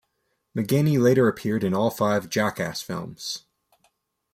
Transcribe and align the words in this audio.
McGhehey 0.57 0.99
later 0.99 1.27
appeared 1.27 1.63
in 1.63 1.75
all 1.75 1.91
five 1.91 2.27
"Jackass" 2.27 2.81
films. 2.81 3.45